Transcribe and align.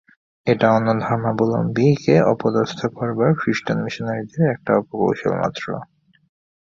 এটা 0.47 0.67
অন্য 0.71 0.87
ধর্মাবলম্বীকে 1.03 2.15
অপদস্থ 2.33 2.79
করবার 2.97 3.31
খ্রীষ্টান 3.39 3.77
মিশনরীদের 3.85 4.43
একটা 4.53 4.71
অপকৌশলমাত্র। 4.79 5.65